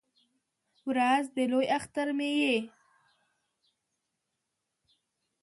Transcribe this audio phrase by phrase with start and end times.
[0.89, 2.57] ورځ د لوی اختر مې یې